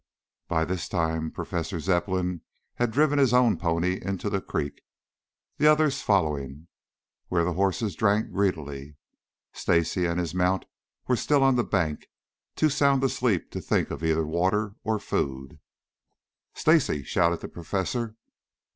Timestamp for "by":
0.47-0.65